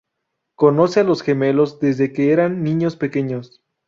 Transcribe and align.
Conoce 0.55 1.01
a 1.01 1.03
los 1.03 1.21
gemelos 1.21 1.79
desde 1.79 2.11
que 2.11 2.31
eran 2.33 2.63
niños 2.63 2.95
pequeños. 2.95 3.61